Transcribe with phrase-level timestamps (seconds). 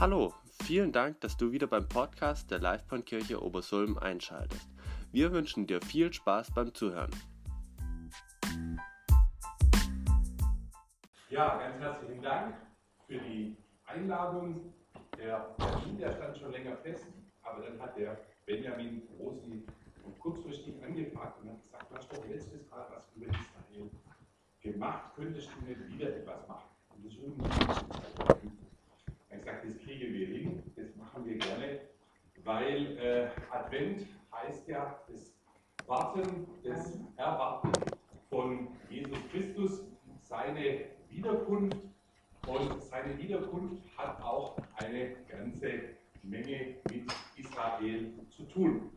[0.00, 0.32] Hallo,
[0.62, 4.70] vielen Dank, dass du wieder beim Podcast der Livebahnkirche Obersulm einschaltest.
[5.10, 7.10] Wir wünschen dir viel Spaß beim Zuhören.
[11.30, 12.54] Ja, ganz herzlichen Dank
[13.08, 13.56] für die
[13.86, 14.72] Einladung.
[15.18, 17.08] Der Termin, der stand schon länger fest,
[17.42, 19.64] aber dann hat der Benjamin Rosi
[20.20, 23.90] kurzfristig angepackt und hat gesagt, du hast doch letztes Mal was über Israel
[24.60, 26.68] gemacht, könntest du nicht wieder etwas machen?
[26.94, 27.18] Und das ist
[28.28, 28.57] er
[29.48, 31.80] gesagt, das kriegen wir hin, das machen wir gerne,
[32.44, 35.34] weil äh, Advent heißt ja das
[35.86, 37.72] Warten, das Erwarten
[38.28, 39.84] von Jesus Christus,
[40.22, 41.78] seine Wiederkunft.
[42.46, 45.80] Und seine Wiederkunft hat auch eine ganze
[46.22, 48.90] Menge mit Israel zu tun.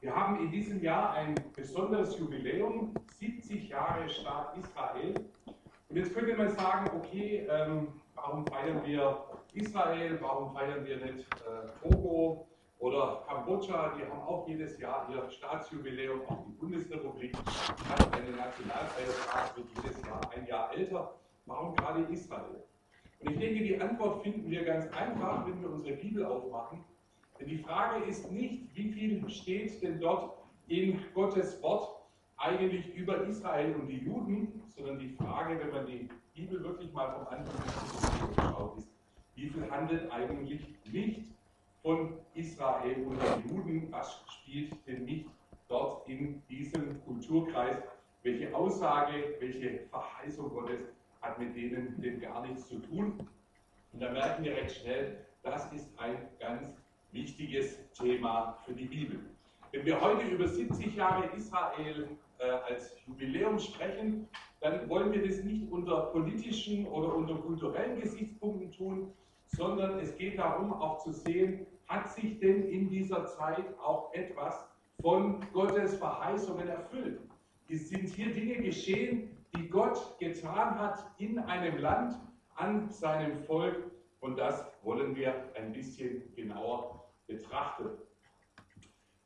[0.00, 5.14] Wir haben in diesem Jahr ein besonderes Jubiläum, 70 Jahre Staat Israel.
[5.88, 11.26] Und jetzt könnte man sagen, okay, ähm, warum feiern wir Israel, warum feiern wir nicht
[11.34, 12.46] äh, Togo
[12.78, 13.94] oder Kambodscha?
[13.96, 16.22] Die haben auch jedes Jahr ihr Staatsjubiläum.
[16.26, 21.14] Auch die Bundesrepublik hat einen Nationalfeiertag, wird jedes Jahr ein Jahr älter.
[21.44, 22.62] Warum gerade Israel?
[23.20, 26.82] Und ich denke, die Antwort finden wir ganz einfach, wenn wir unsere Bibel aufmachen.
[27.38, 32.02] Denn die Frage ist nicht, wie viel steht denn dort in Gottes Wort
[32.38, 37.12] eigentlich über Israel und die Juden, sondern die Frage, wenn man die Bibel wirklich mal
[37.12, 38.91] vom Anfang an schaut, ist,
[39.34, 41.22] wie viel handelt eigentlich nicht
[41.82, 43.88] von Israel und den Juden?
[43.90, 45.26] Was spielt denn nicht
[45.68, 47.78] dort in diesem Kulturkreis?
[48.22, 50.80] Welche Aussage, welche Verheißung Gottes
[51.20, 53.26] hat mit denen denn gar nichts zu tun?
[53.92, 56.68] Und da merken wir recht schnell, das ist ein ganz
[57.10, 59.20] wichtiges Thema für die Bibel.
[59.72, 64.28] Wenn wir heute über 70 Jahre Israel äh, als Jubiläum sprechen,
[64.60, 69.12] dann wollen wir das nicht unter politischen oder unter kulturellen Gesichtspunkten tun,
[69.56, 74.66] sondern es geht darum, auch zu sehen, hat sich denn in dieser Zeit auch etwas
[75.00, 77.20] von Gottes Verheißungen erfüllt?
[77.68, 82.18] Es sind hier Dinge geschehen, die Gott getan hat in einem Land,
[82.54, 83.90] an seinem Volk.
[84.20, 87.90] Und das wollen wir ein bisschen genauer betrachten.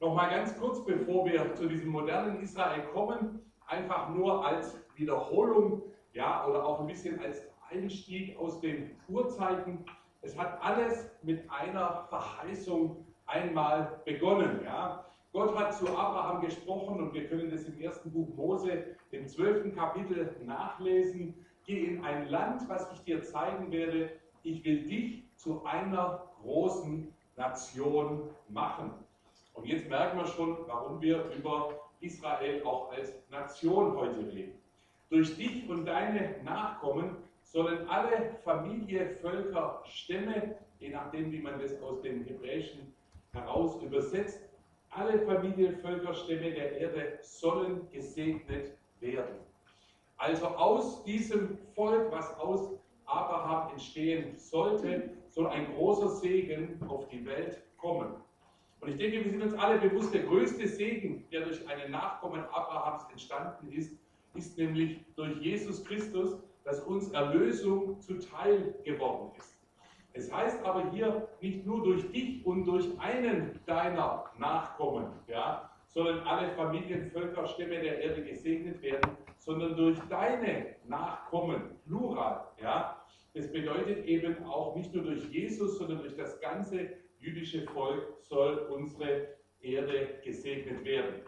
[0.00, 5.82] Nochmal ganz kurz, bevor wir zu diesem modernen Israel kommen, einfach nur als Wiederholung,
[6.12, 9.84] ja, oder auch ein bisschen als Einstieg aus den Urzeiten.
[10.26, 14.60] Es hat alles mit einer Verheißung einmal begonnen.
[14.64, 15.04] Ja.
[15.32, 19.72] Gott hat zu Abraham gesprochen und wir können das im ersten Buch Mose im zwölften
[19.72, 21.32] Kapitel nachlesen.
[21.64, 24.10] Geh in ein Land, was ich dir zeigen werde.
[24.42, 28.90] Ich will dich zu einer großen Nation machen.
[29.54, 31.70] Und jetzt merken wir schon, warum wir über
[32.00, 34.58] Israel auch als Nation heute reden.
[35.08, 37.16] Durch dich und deine Nachkommen
[37.52, 42.92] sollen alle Familie, Völker, Stämme, je nachdem, wie man das aus dem Hebräischen
[43.32, 44.42] heraus übersetzt,
[44.90, 49.36] alle Familien, Völker, Stämme der Erde sollen gesegnet werden.
[50.16, 52.72] Also aus diesem Volk, was aus
[53.04, 58.14] Abraham entstehen sollte, soll ein großer Segen auf die Welt kommen.
[58.80, 62.40] Und ich denke, wir sind uns alle bewusst, der größte Segen, der durch einen Nachkommen
[62.52, 63.92] Abrahams entstanden ist,
[64.34, 69.56] ist nämlich durch Jesus Christus, dass uns Erlösung zuteil geworden ist.
[70.12, 76.20] Es heißt aber hier nicht nur durch dich und durch einen deiner Nachkommen, ja, sollen
[76.26, 82.48] alle Familien, Völker, Stämme der Erde gesegnet werden, sondern durch deine Nachkommen, plural.
[82.60, 83.00] Ja.
[83.32, 86.88] Das bedeutet eben auch nicht nur durch Jesus, sondern durch das ganze
[87.20, 89.28] jüdische Volk soll unsere
[89.60, 91.22] Erde gesegnet werden.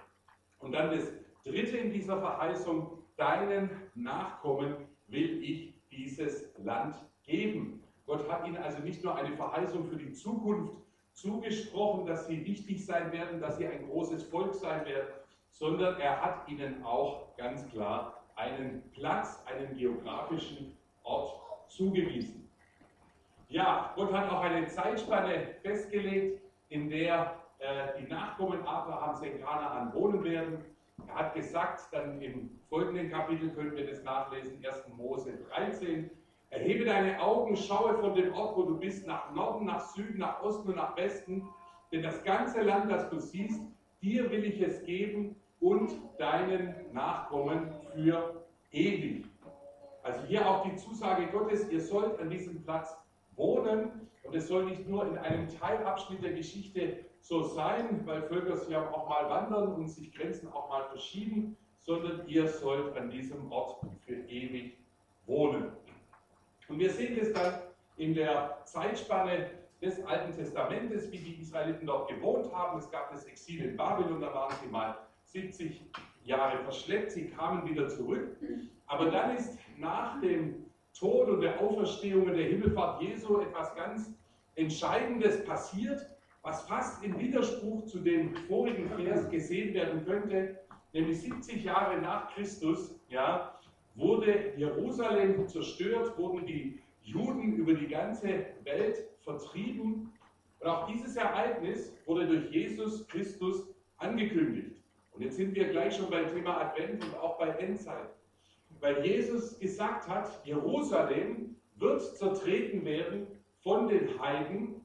[0.59, 1.13] Und dann das
[1.45, 7.83] dritte in dieser Verheißung, deinen Nachkommen will ich dieses Land geben.
[8.07, 10.75] Gott hat ihnen also nicht nur eine Verheißung für die Zukunft
[11.13, 15.09] zugesprochen, dass sie wichtig sein werden, dass sie ein großes Volk sein werden,
[15.51, 22.49] sondern er hat ihnen auch ganz klar einen Platz, einen geografischen Ort zugewiesen.
[23.49, 29.93] Ja, Gott hat auch eine Zeitspanne festgelegt, in der äh, die Nachkommen Abrahams in Kanaan
[29.93, 30.65] wohnen werden.
[31.07, 34.89] Er hat gesagt, dann im folgenden Kapitel können wir das nachlesen, 1.
[34.97, 36.11] Mose 13,
[36.51, 40.43] Erhebe deine Augen, schaue von dem Ort, wo du bist, nach Norden, nach Süden, nach
[40.43, 41.47] Osten und nach Westen,
[41.93, 43.61] denn das ganze Land, das du siehst,
[44.01, 49.27] dir will ich es geben und deinen Nachkommen für ewig.
[50.03, 52.97] Also hier auch die Zusage Gottes, ihr sollt an diesem Platz
[53.37, 58.59] wohnen und es soll nicht nur in einem Teilabschnitt der Geschichte so sein, weil Völker
[58.59, 63.51] sich auch mal wandern und sich Grenzen auch mal verschieben, sondern ihr sollt an diesem
[63.51, 64.77] Ort für ewig
[65.25, 65.73] wohnen.
[66.69, 67.55] Und wir sehen das dann
[67.97, 72.79] in der Zeitspanne des Alten Testamentes, wie die Israeliten dort gewohnt haben.
[72.79, 75.81] Es gab das Exil in Babylon, da waren sie mal 70
[76.25, 78.37] Jahre verschleppt, sie kamen wieder zurück.
[78.87, 80.68] Aber dann ist nach dem
[80.99, 84.13] Tod und der Auferstehung und der Himmelfahrt Jesu etwas ganz
[84.57, 86.01] Entscheidendes passiert,
[86.43, 90.59] was fast im Widerspruch zu dem vorigen Vers gesehen werden könnte,
[90.93, 93.59] nämlich 70 Jahre nach Christus, ja,
[93.95, 100.13] wurde Jerusalem zerstört, wurden die Juden über die ganze Welt vertrieben.
[100.61, 103.69] Und auch dieses Ereignis wurde durch Jesus Christus
[103.99, 104.77] angekündigt.
[105.13, 108.18] Und jetzt sind wir gleich schon beim Thema Advent und auch bei Endzeit.
[108.81, 113.27] Weil Jesus gesagt hat, Jerusalem wird zertreten werden
[113.61, 114.85] von den Heiden,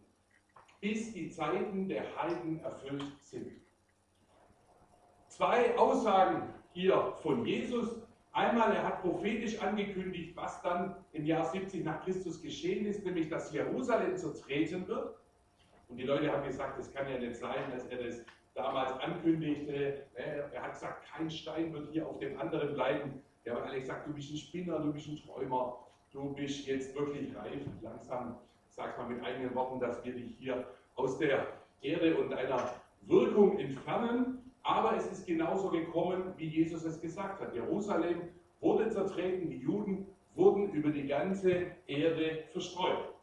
[0.81, 3.51] bis die Zeiten der Heiden erfüllt sind.
[5.27, 8.03] Zwei Aussagen hier von Jesus
[8.33, 13.29] Einmal, er hat prophetisch angekündigt, was dann im Jahr 70 nach Christus geschehen ist, nämlich
[13.29, 15.15] dass Jerusalem zertreten wird.
[15.87, 18.25] Und die Leute haben gesagt, das kann ja nicht sein, dass er das
[18.55, 20.07] damals ankündigte.
[20.15, 23.21] Er hat gesagt, kein Stein wird hier auf dem anderen bleiben.
[23.45, 25.79] Der hat alle gesagt, du bist ein Spinner, du bist ein Träumer,
[26.11, 27.61] du bist jetzt wirklich reif.
[27.81, 28.37] Langsam,
[28.69, 31.47] sag mal mit eigenen Worten, dass wir dich hier aus der
[31.81, 34.51] Erde und deiner Wirkung entfernen.
[34.63, 37.53] Aber es ist genauso gekommen, wie Jesus es gesagt hat.
[37.53, 38.29] Jerusalem
[38.61, 43.13] wurde zertreten, die Juden wurden über die ganze Erde verstreut.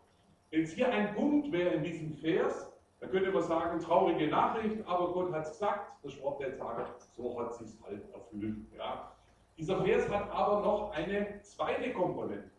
[0.51, 2.71] Wenn es hier ein Punkt wäre in diesem Vers,
[3.01, 6.85] dann könnte man sagen, traurige Nachricht, aber Gott hat es gesagt, der Sport der Tage,
[7.17, 8.59] so hat sich halt erfüllt.
[8.77, 9.13] Ja.
[9.61, 12.51] Dieser Vers hat aber noch eine zweite Komponente.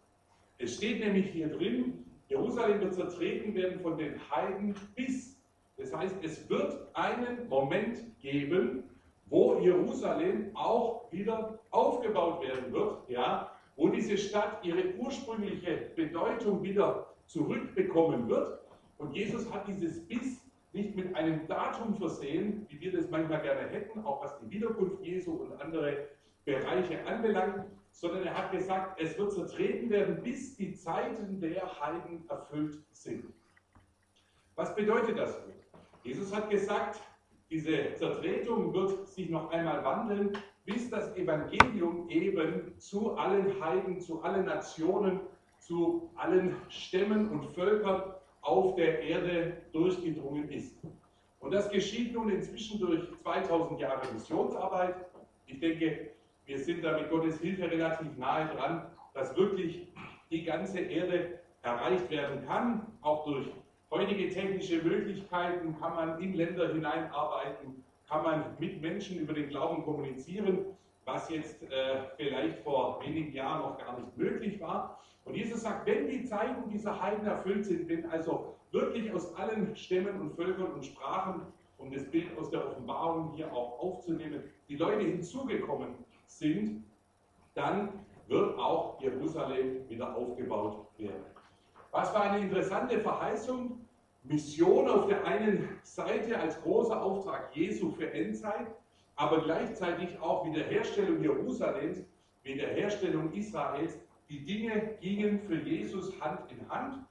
[0.59, 5.41] Es steht nämlich hier drin, Jerusalem wird zertreten werden von den Heiden bis
[5.77, 8.83] das heißt, es wird einen Moment geben,
[9.25, 17.07] wo Jerusalem auch wieder aufgebaut werden wird, ja, wo diese Stadt ihre ursprüngliche Bedeutung wieder
[17.25, 18.59] zurückbekommen wird.
[18.99, 23.67] Und Jesus hat dieses Bis nicht mit einem Datum versehen, wie wir das manchmal gerne
[23.69, 26.09] hätten, auch was die Wiederkunft Jesu und andere
[26.45, 32.27] Bereiche anbelangt, sondern er hat gesagt, es wird zertreten werden, bis die Zeiten der Heiden
[32.29, 33.25] erfüllt sind.
[34.55, 35.39] Was bedeutet das?
[36.03, 36.99] Jesus hat gesagt,
[37.49, 44.21] diese Zertretung wird sich noch einmal wandeln, bis das Evangelium eben zu allen Heiden, zu
[44.21, 45.19] allen Nationen,
[45.59, 50.75] zu allen Stämmen und Völkern auf der Erde durchgedrungen ist.
[51.39, 54.95] Und das geschieht nun inzwischen durch 2000 Jahre Missionsarbeit.
[55.45, 56.11] Ich denke,
[56.45, 59.87] wir sind da mit Gottes Hilfe relativ nahe dran, dass wirklich
[60.29, 63.47] die ganze Erde erreicht werden kann, auch durch
[63.91, 69.83] heutige technische Möglichkeiten kann man in Länder hineinarbeiten, kann man mit Menschen über den Glauben
[69.83, 70.65] kommunizieren,
[71.05, 74.99] was jetzt äh, vielleicht vor wenigen Jahren noch gar nicht möglich war.
[75.25, 79.75] Und Jesus sagt, wenn die Zeiten dieser Heiden erfüllt sind, wenn also wirklich aus allen
[79.75, 81.41] Stämmen und Völkern und Sprachen,
[81.77, 85.95] um das Bild aus der Offenbarung hier auch aufzunehmen, die Leute hinzugekommen
[86.37, 86.83] sind,
[87.53, 87.89] dann
[88.27, 91.25] wird auch Jerusalem wieder aufgebaut werden.
[91.91, 93.77] Was für eine interessante Verheißung.
[94.23, 98.67] Mission auf der einen Seite als großer Auftrag Jesu für Endzeit,
[99.15, 102.03] aber gleichzeitig auch Wiederherstellung Jerusalems,
[102.43, 103.97] Wiederherstellung Israels.
[104.29, 107.03] Die Dinge gingen für Jesus Hand in Hand.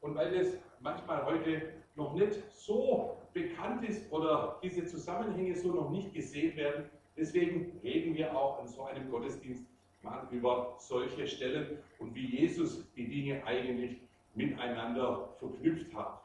[0.00, 5.90] Und weil das manchmal heute noch nicht so bekannt ist oder diese Zusammenhänge so noch
[5.90, 9.64] nicht gesehen werden, deswegen reden wir auch an so einem Gottesdienst
[10.02, 13.98] mal über solche Stellen und wie Jesus die Dinge eigentlich
[14.34, 16.22] miteinander verknüpft hat.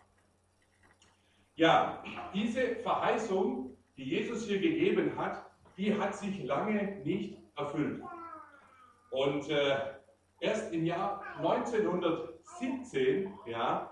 [1.55, 5.45] Ja, diese Verheißung, die Jesus hier gegeben hat,
[5.77, 8.01] die hat sich lange nicht erfüllt.
[9.12, 9.77] Und äh,
[10.39, 13.91] erst im Jahr 1917 ja,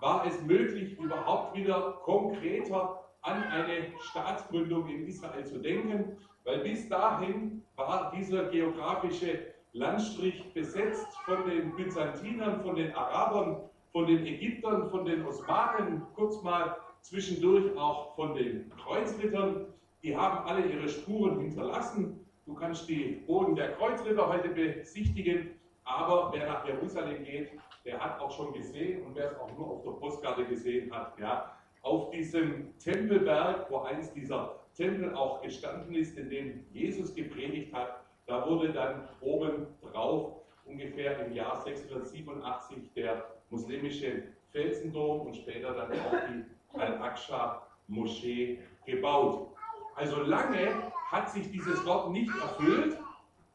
[0.00, 6.16] war es möglich, überhaupt wieder konkreter an eine Staatsgründung in Israel zu denken,
[6.48, 13.58] weil bis dahin war dieser geografische Landstrich besetzt von den Byzantinern, von den Arabern,
[13.92, 19.66] von den Ägyptern, von den Osmanen, kurz mal zwischendurch auch von den Kreuzrittern.
[20.02, 22.18] Die haben alle ihre Spuren hinterlassen.
[22.46, 25.50] Du kannst die Boden der Kreuzritter heute besichtigen,
[25.84, 27.50] aber wer nach Jerusalem geht,
[27.84, 31.12] der hat auch schon gesehen und wer es auch nur auf der Postkarte gesehen hat,
[31.18, 31.52] ja,
[31.82, 38.04] auf diesem Tempelberg, wo einst dieser Tempel auch gestanden ist, in dem Jesus gepredigt hat,
[38.26, 45.90] da wurde dann oben drauf ungefähr im Jahr 687 der muslimische Felsendom und später dann
[45.92, 49.48] auch die Al-Aqsa-Moschee gebaut.
[49.96, 50.68] Also lange
[51.10, 52.98] hat sich dieses Wort nicht erfüllt.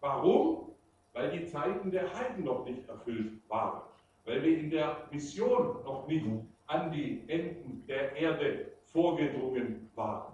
[0.02, 0.72] Warum?
[1.14, 3.82] Weil die Zeiten der Heiden noch nicht erfüllt waren.
[4.26, 6.26] Weil wir in der Mission noch nicht
[6.68, 10.33] an die Enden der Erde vorgedrungen waren.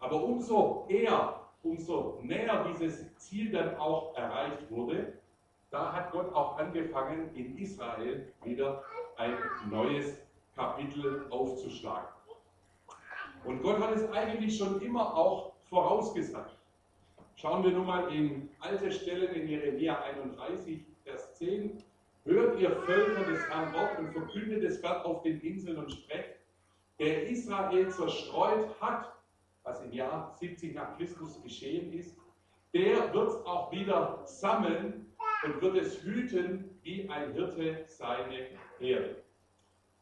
[0.00, 5.12] Aber umso eher, umso näher dieses Ziel dann auch erreicht wurde,
[5.70, 8.82] da hat Gott auch angefangen, in Israel wieder
[9.16, 9.36] ein
[9.68, 10.18] neues
[10.56, 12.08] Kapitel aufzuschlagen.
[13.44, 16.56] Und Gott hat es eigentlich schon immer auch vorausgesagt.
[17.36, 21.82] Schauen wir nun mal in alte Stellen in Jeremia 31, Vers 10.
[22.24, 26.36] Hört ihr Völker des Herrn Wort und verkündet es Gott auf den Inseln und sprecht,
[26.98, 29.10] der Israel zerstreut hat,
[29.62, 32.16] was im Jahr 70 nach Christus geschehen ist,
[32.72, 35.06] der wird es auch wieder sammeln
[35.44, 38.48] und wird es hüten, wie ein Hirte seine
[38.78, 39.22] Herde.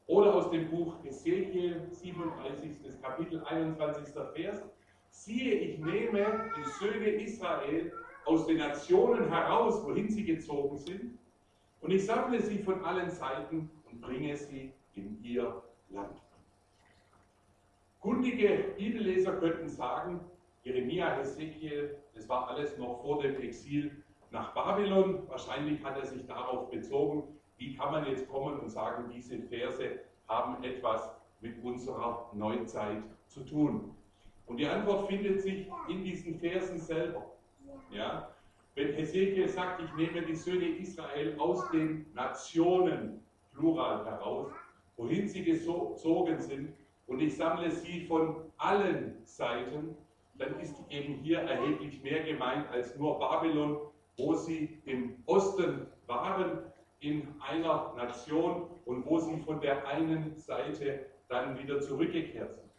[0.06, 3.00] Oder aus dem Buch Ezekiel 37.
[3.02, 4.14] Kapitel 21.
[4.34, 4.62] Vers.
[5.10, 7.92] Siehe, ich nehme die Söhne Israel
[8.24, 11.18] aus den Nationen heraus, wohin sie gezogen sind,
[11.80, 16.20] und ich sammle sie von allen Seiten und bringe sie in ihr Land.
[18.08, 20.20] Kundige Bibelleser könnten sagen,
[20.64, 25.28] Jeremia, Ezekiel, das war alles noch vor dem Exil nach Babylon.
[25.28, 27.24] Wahrscheinlich hat er sich darauf bezogen,
[27.58, 31.10] wie kann man jetzt kommen und sagen, diese Verse haben etwas
[31.42, 33.94] mit unserer Neuzeit zu tun.
[34.46, 37.26] Und die Antwort findet sich in diesen Versen selber.
[37.90, 38.30] Ja?
[38.74, 43.22] Wenn Hesekiel sagt, ich nehme die Söhne Israel aus den Nationen,
[43.52, 44.50] plural heraus,
[44.96, 46.72] wohin sie gezogen sind,
[47.08, 49.96] und ich sammle sie von allen Seiten,
[50.34, 53.78] dann ist eben hier erheblich mehr gemeint als nur Babylon,
[54.16, 56.60] wo sie im Osten waren,
[57.00, 62.70] in einer Nation und wo sie von der einen Seite dann wieder zurückgekehrt sind.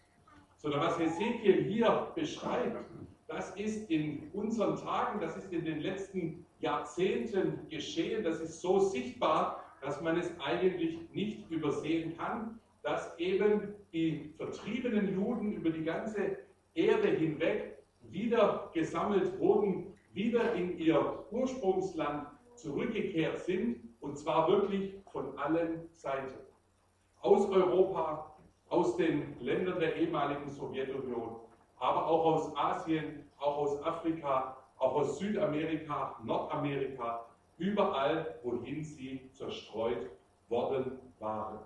[0.58, 2.86] Sondern was Hesekiel hier beschreibt,
[3.28, 8.80] das ist in unseren Tagen, das ist in den letzten Jahrzehnten geschehen, das ist so
[8.80, 15.84] sichtbar, dass man es eigentlich nicht übersehen kann, dass eben die vertriebenen Juden über die
[15.84, 16.38] ganze
[16.74, 25.38] Erde hinweg wieder gesammelt wurden, wieder in ihr Ursprungsland zurückgekehrt sind, und zwar wirklich von
[25.38, 26.40] allen Seiten.
[27.22, 28.36] Aus Europa,
[28.70, 31.36] aus den Ländern der ehemaligen Sowjetunion,
[31.78, 37.26] aber auch aus Asien, auch aus Afrika, auch aus Südamerika, Nordamerika,
[37.58, 40.10] überall, wohin sie zerstreut
[40.48, 41.60] worden waren.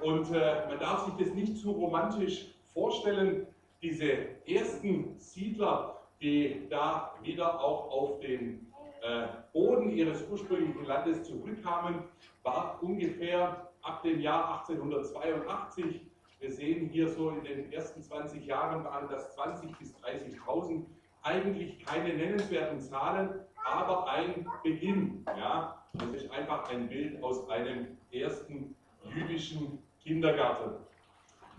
[0.00, 3.46] Und äh, man darf sich das nicht zu romantisch vorstellen.
[3.82, 4.10] Diese
[4.46, 8.66] ersten Siedler, die da wieder auch auf den
[9.02, 12.02] äh, Boden ihres ursprünglichen Landes zurückkamen,
[12.42, 16.00] war ungefähr ab dem Jahr 1882.
[16.40, 20.84] Wir sehen hier so in den ersten 20 Jahren waren das 20.000 bis 30.000.
[21.22, 25.24] Eigentlich keine nennenswerten Zahlen, aber ein Beginn.
[25.26, 25.84] Ja?
[25.94, 28.74] Das ist einfach ein Bild aus einem ersten
[29.04, 30.70] jüdischen Kindergarten.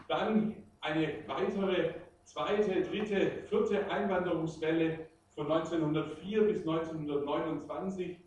[0.08, 8.18] Dann eine weitere zweite, dritte, vierte Einwanderungswelle von 1904 bis 1929.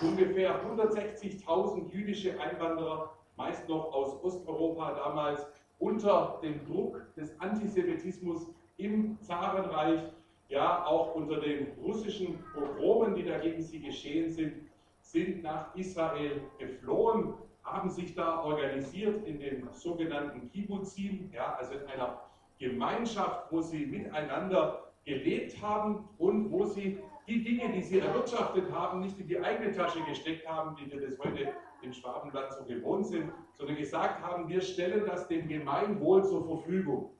[0.00, 5.46] Ungefähr 160.000 jüdische Einwanderer, meist noch aus Osteuropa damals,
[5.78, 8.46] unter dem Druck des Antisemitismus
[8.78, 10.00] im Zarenreich,
[10.48, 14.54] ja auch unter den russischen Pogromen, die dagegen sie geschehen sind,
[15.02, 17.34] sind nach Israel geflohen
[17.66, 22.22] haben sich da organisiert in den sogenannten Kibbuzim, ja, also in einer
[22.58, 29.00] Gemeinschaft, wo sie miteinander gelebt haben und wo sie die Dinge, die sie erwirtschaftet haben,
[29.00, 31.48] nicht in die eigene Tasche gesteckt haben, wie wir das heute
[31.82, 37.10] im Schwabenland so gewohnt sind, sondern gesagt haben, wir stellen das dem Gemeinwohl zur Verfügung.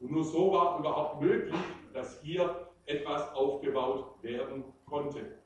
[0.00, 1.56] Und nur so war überhaupt möglich,
[1.94, 5.38] dass hier etwas aufgebaut werden konnte.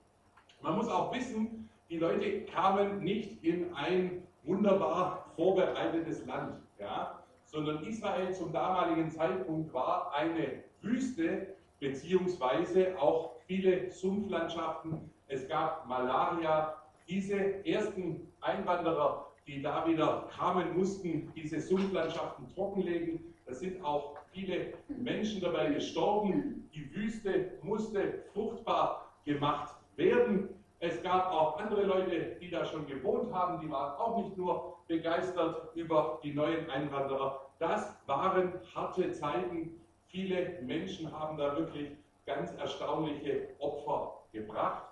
[0.61, 7.19] Man muss auch wissen, die Leute kamen nicht in ein wunderbar vorbereitetes Land, ja?
[7.45, 15.11] sondern Israel zum damaligen Zeitpunkt war eine Wüste, beziehungsweise auch viele Sumpflandschaften.
[15.29, 16.77] Es gab Malaria.
[17.09, 23.35] Diese ersten Einwanderer, die da wieder kamen, mussten diese Sumpflandschaften trockenlegen.
[23.47, 26.69] Da sind auch viele Menschen dabei gestorben.
[26.73, 30.49] Die Wüste musste fruchtbar gemacht werden.
[30.83, 34.79] Es gab auch andere Leute, die da schon gewohnt haben, die waren auch nicht nur
[34.89, 37.47] begeistert über die neuen Einwanderer.
[37.59, 39.79] Das waren harte Zeiten.
[40.07, 41.91] Viele Menschen haben da wirklich
[42.25, 44.85] ganz erstaunliche Opfer gebracht.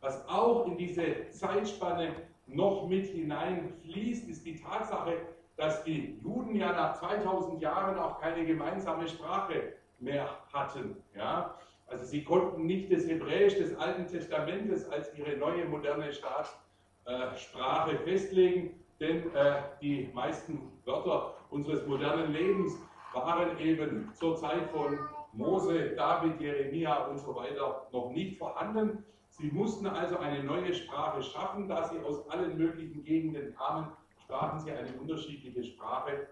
[0.00, 2.16] Was auch in diese Zeitspanne
[2.48, 5.18] noch mit hineinfließt, ist die Tatsache,
[5.56, 10.96] dass die Juden ja nach 2000 Jahren auch keine gemeinsame Sprache mehr hatten.
[11.14, 11.54] Ja?
[11.88, 18.78] Also sie konnten nicht das Hebräisch des Alten Testamentes als ihre neue moderne Staatssprache festlegen,
[19.00, 22.76] denn äh, die meisten Wörter unseres modernen Lebens
[23.14, 24.98] waren eben zur Zeit von
[25.32, 29.04] Mose, David, Jeremia und so weiter noch nicht vorhanden.
[29.30, 33.92] Sie mussten also eine neue Sprache schaffen, da sie aus allen möglichen Gegenden kamen,
[34.24, 36.28] sprachen sie eine unterschiedliche Sprache.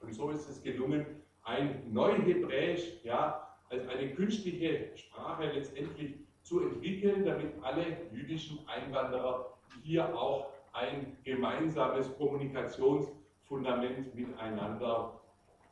[0.00, 1.06] Und so ist es gelungen,
[1.42, 10.16] ein Neuhebräisch, ja, als eine künstliche Sprache letztendlich zu entwickeln, damit alle jüdischen Einwanderer hier
[10.16, 15.20] auch ein gemeinsames Kommunikationsfundament miteinander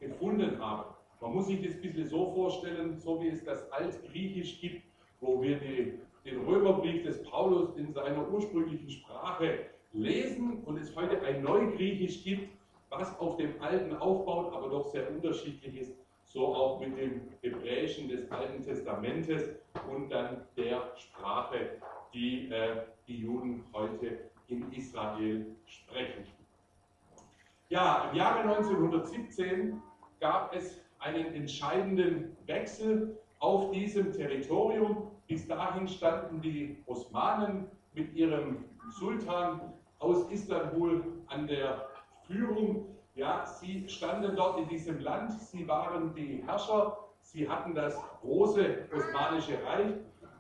[0.01, 0.95] gefunden haben.
[1.21, 4.83] Man muss sich das ein bisschen so vorstellen, so wie es das Altgriechisch gibt,
[5.21, 9.61] wo wir die, den Römerbrief des Paulus in seiner ursprünglichen Sprache
[9.93, 12.49] lesen und es heute ein Neugriechisch gibt,
[12.91, 15.93] was auf dem Alten aufbaut, aber doch sehr unterschiedlich ist,
[16.35, 19.51] so auch mit dem Hebräischen des Alten Testamentes
[19.89, 21.81] und dann der Sprache,
[22.13, 26.25] die äh, die Juden heute in Israel sprechen.
[27.69, 29.81] Ja, im Jahre 1917
[30.21, 35.11] gab es einen entscheidenden Wechsel auf diesem Territorium.
[35.29, 41.89] Bis dahin standen die Osmanen mit ihrem Sultan aus Istanbul an der
[42.27, 42.94] Führung.
[43.15, 48.89] Ja, sie standen dort in diesem Land, sie waren die Herrscher, sie hatten das große
[48.93, 49.95] Osmanische Reich.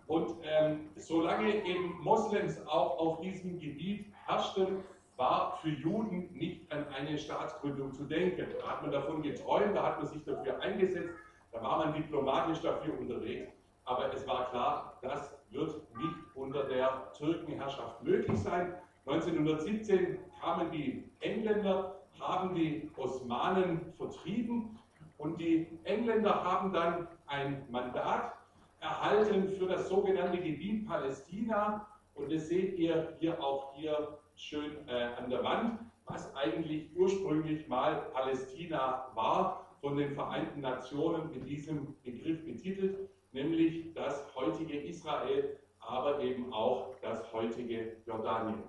[0.08, 4.82] Und ähm, solange eben Moslems auch auf diesem Gebiet herrschten,
[5.16, 8.46] war für Juden nicht an eine Staatsgründung zu denken.
[8.60, 11.14] Da hat man davon geträumt, da hat man sich dafür eingesetzt,
[11.52, 13.52] da war man diplomatisch dafür unterwegs.
[13.84, 18.74] Aber es war klar, das wird nicht unter der Türkenherrschaft möglich sein.
[19.06, 24.78] 1917 kamen die Engländer, haben die Osmanen vertrieben
[25.18, 28.34] und die Engländer haben dann ein Mandat
[28.80, 31.86] erhalten für das sogenannte Gebiet Palästina.
[32.14, 37.66] Und das seht ihr hier auch hier schön äh, an der Wand, was eigentlich ursprünglich
[37.66, 45.58] mal Palästina war, von den Vereinten Nationen mit diesem Begriff betitelt, nämlich das heutige Israel,
[45.78, 48.62] aber eben auch das heutige Jordanien.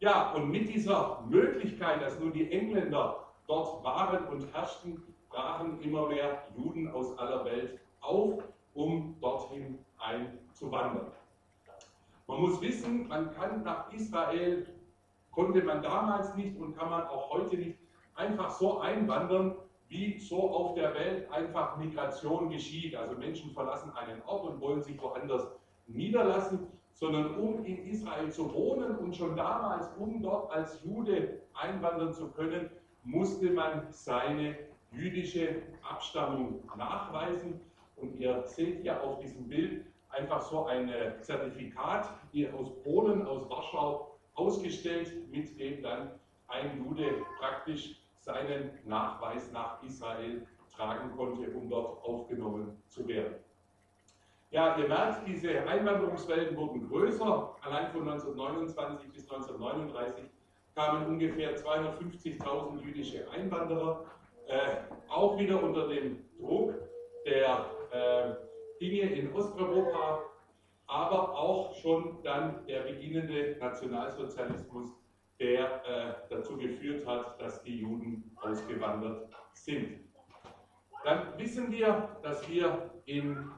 [0.00, 6.08] Ja, und mit dieser Möglichkeit, dass nun die Engländer dort waren und herrschten, brachen immer
[6.08, 8.42] mehr Juden aus aller Welt auf,
[8.74, 11.12] um dorthin einzuwandern.
[12.26, 14.66] Man muss wissen, man kann nach Israel
[15.30, 17.78] konnte man damals nicht und kann man auch heute nicht
[18.14, 19.56] einfach so einwandern,
[19.88, 22.94] wie so auf der Welt einfach Migration geschieht.
[22.96, 25.48] Also Menschen verlassen einen Ort und wollen sich woanders
[25.86, 32.12] niederlassen, sondern um in Israel zu wohnen und schon damals, um dort als Jude einwandern
[32.12, 32.70] zu können,
[33.02, 34.56] musste man seine
[34.92, 37.60] jüdische Abstammung nachweisen.
[37.96, 43.48] Und ihr seht hier auf diesem Bild einfach so ein Zertifikat hier aus Polen, aus
[43.50, 46.10] Warschau, ausgestellt, mit dem dann
[46.48, 53.34] ein Jude praktisch seinen Nachweis nach Israel tragen konnte, um dort aufgenommen zu werden.
[54.54, 57.56] Ja, ihr merkt, diese Einwanderungswellen wurden größer.
[57.60, 60.26] Allein von 1929 bis 1939
[60.76, 64.04] kamen ungefähr 250.000 jüdische Einwanderer,
[64.46, 64.76] äh,
[65.08, 66.72] auch wieder unter dem Druck
[67.26, 68.34] der äh,
[68.80, 70.22] Dinge in Osteuropa,
[70.86, 74.92] aber auch schon dann der beginnende Nationalsozialismus,
[75.40, 79.98] der äh, dazu geführt hat, dass die Juden ausgewandert sind.
[81.02, 83.50] Dann wissen wir, dass wir in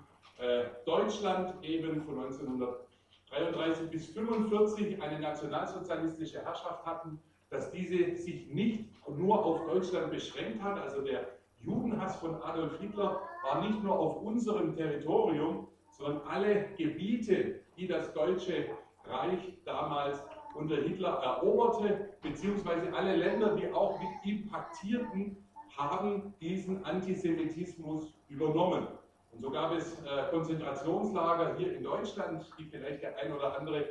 [0.85, 7.19] Deutschland eben von 1933 bis 1945 eine nationalsozialistische Herrschaft hatten,
[7.51, 10.79] dass diese sich nicht nur auf Deutschland beschränkt hat.
[10.79, 11.27] Also der
[11.61, 18.13] Judenhass von Adolf Hitler war nicht nur auf unserem Territorium, sondern alle Gebiete, die das
[18.13, 18.67] Deutsche
[19.05, 20.23] Reich damals
[20.55, 25.37] unter Hitler eroberte, beziehungsweise alle Länder, die auch mit ihm paktierten,
[25.77, 28.89] haben diesen Antisemitismus übernommen.
[29.37, 33.85] Und so gab es äh, Konzentrationslager hier in Deutschland, die vielleicht der ein oder andere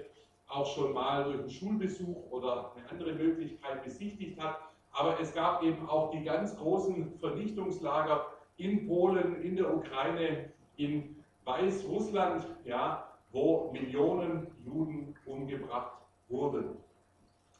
[0.47, 4.57] auch schon mal durch einen Schulbesuch oder eine andere Möglichkeit besichtigt hat.
[4.91, 8.25] Aber es gab eben auch die ganz großen Vernichtungslager
[8.57, 15.93] in Polen, in der Ukraine, in Weißrussland, ja, wo Millionen Juden umgebracht
[16.27, 16.77] wurden.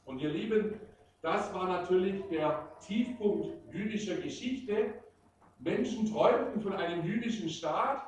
[0.06, 0.80] Und ihr Lieben,
[1.22, 4.96] das war natürlich der Tiefpunkt jüdischer Geschichte.
[5.66, 8.04] Menschen träumten von einem jüdischen Staat,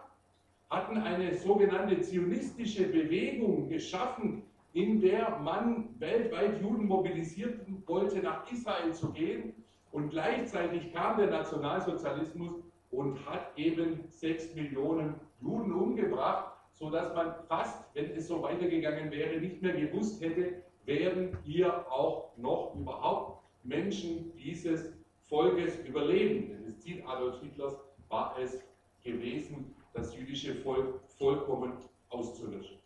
[0.69, 4.43] hatten eine sogenannte zionistische Bewegung geschaffen,
[4.73, 9.53] in der man weltweit Juden mobilisieren wollte, nach Israel zu gehen.
[9.91, 12.53] Und gleichzeitig kam der Nationalsozialismus
[12.91, 19.41] und hat eben sechs Millionen Juden umgebracht, sodass man fast, wenn es so weitergegangen wäre,
[19.41, 24.96] nicht mehr gewusst hätte, werden hier auch noch überhaupt Menschen dieses
[25.29, 26.49] Volkes überleben.
[26.49, 27.77] Denn das Ziel Adolf Hitlers
[28.09, 28.63] war es
[29.03, 31.73] gewesen, das jüdische Volk vollkommen
[32.09, 32.77] auszulöschen.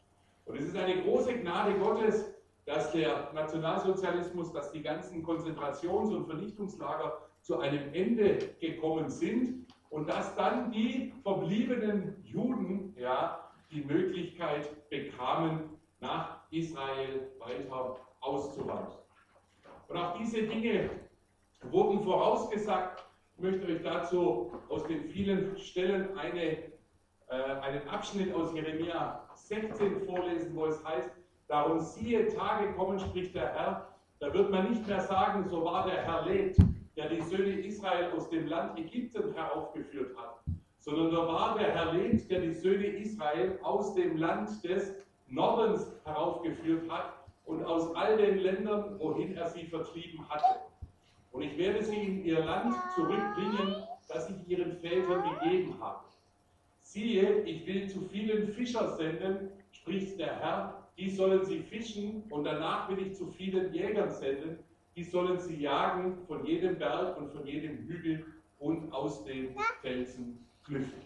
[0.45, 2.33] Und es ist eine große Gnade Gottes,
[2.65, 10.07] dass der Nationalsozialismus, dass die ganzen Konzentrations- und Vernichtungslager zu einem Ende gekommen sind und
[10.07, 18.97] dass dann die verbliebenen Juden ja, die Möglichkeit bekamen, nach Israel weiter auszuwandern.
[19.87, 20.89] Und auch diese Dinge
[21.69, 23.05] wurden vorausgesagt.
[23.35, 26.71] Ich möchte euch dazu aus den vielen Stellen eine, äh,
[27.61, 31.11] einen Abschnitt aus Jeremia 16 vorlesen, wo es heißt,
[31.47, 33.87] darum siehe, Tage kommen, spricht der Herr,
[34.19, 36.57] da wird man nicht mehr sagen, so war der Herr lebt,
[36.95, 40.41] der die Söhne Israel aus dem Land Ägypten heraufgeführt hat,
[40.77, 44.93] sondern da war der Herr lebt, der die Söhne Israel aus dem Land des
[45.27, 47.13] Nordens heraufgeführt hat
[47.45, 50.59] und aus all den Ländern, wohin er sie vertrieben hatte.
[51.31, 53.75] Und ich werde sie in ihr Land zurückbringen,
[54.07, 56.05] das ich ihren Vätern gegeben habe.
[56.81, 62.43] Siehe, ich will zu vielen Fischer senden, spricht der Herr, die sollen sie fischen, und
[62.43, 64.59] danach will ich zu vielen Jägern senden,
[64.95, 68.25] die sollen sie jagen von jedem Berg und von jedem Hügel
[68.59, 71.01] und aus den Felsen flüchten.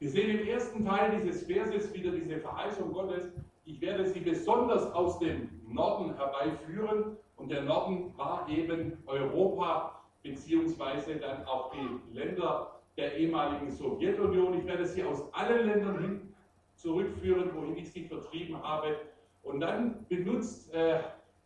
[0.00, 3.32] Wir sehen im ersten Teil dieses Verses wieder diese Verheißung Gottes,
[3.64, 7.16] ich werde sie besonders aus dem Norden herbeiführen.
[7.36, 14.58] Und der Norden war eben Europa, beziehungsweise dann auch die Länder der ehemaligen Sowjetunion.
[14.58, 16.34] Ich werde sie aus allen Ländern hin
[16.74, 18.96] zurückführen, wohin ich sie vertrieben habe.
[19.42, 21.00] Und dann benutzt äh,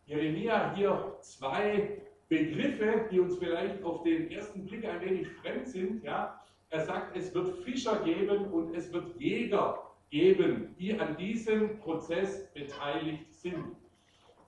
[0.05, 6.03] Jeremia hier zwei Begriffe, die uns vielleicht auf den ersten Blick ein wenig fremd sind.
[6.03, 6.41] Ja?
[6.69, 12.51] Er sagt, es wird Fischer geben und es wird Jäger geben, die an diesem Prozess
[12.53, 13.75] beteiligt sind.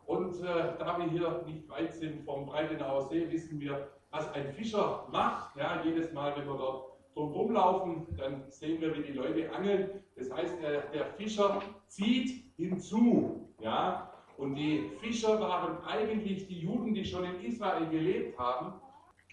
[0.06, 4.52] Und äh, da wir hier nicht weit sind vom Breitenauer See, wissen wir, was ein
[4.54, 5.56] Fischer macht.
[5.56, 10.02] Ja, jedes Mal, wenn wir dort drum rumlaufen, dann sehen wir, wie die Leute angeln.
[10.16, 13.50] Das heißt, der, der Fischer zieht hinzu.
[13.60, 14.12] Ja?
[14.38, 18.74] Und die Fischer waren eigentlich die Juden, die schon in Israel gelebt haben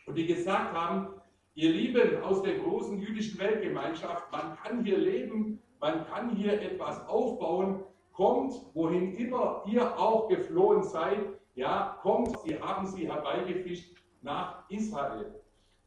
[0.07, 1.09] und die gesagt haben,
[1.55, 7.07] ihr Lieben aus der großen jüdischen Weltgemeinschaft, man kann hier leben, man kann hier etwas
[7.09, 11.19] aufbauen, kommt, wohin immer ihr auch geflohen seid,
[11.55, 15.35] ja, kommt, sie haben sie herbeigefischt nach Israel.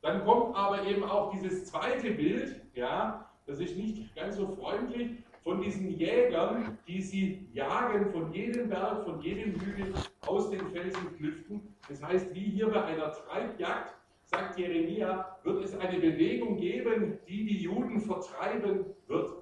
[0.02, 5.12] Dann kommt aber eben auch dieses zweite Bild, ja, das ist nicht ganz so freundlich,
[5.44, 9.94] von diesen Jägern, die sie jagen von jedem Berg, von jedem Hügel
[10.28, 11.76] aus den Felsenklüften.
[11.88, 17.46] Das heißt, wie hier bei einer Treibjagd, sagt Jeremia, wird es eine Bewegung geben, die
[17.46, 19.39] die Juden vertreiben wird.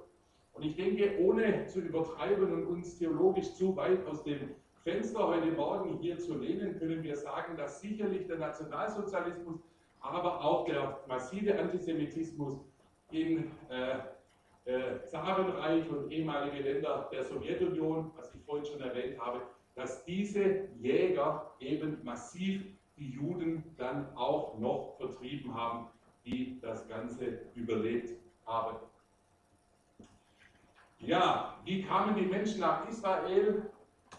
[0.58, 5.52] Und ich denke, ohne zu übertreiben und uns theologisch zu weit aus dem Fenster heute
[5.52, 9.60] Morgen hier zu lehnen, können wir sagen, dass sicherlich der Nationalsozialismus,
[10.00, 12.58] aber auch der massive Antisemitismus
[13.12, 13.98] in äh,
[14.64, 19.42] äh, Zarenreich und ehemalige Länder der Sowjetunion, was ich vorhin schon erwähnt habe,
[19.76, 22.66] dass diese Jäger eben massiv
[22.96, 25.86] die Juden dann auch noch vertrieben haben,
[26.26, 28.10] die das Ganze überlebt
[28.44, 28.78] haben.
[31.00, 33.70] Ja, wie kamen die Menschen nach Israel?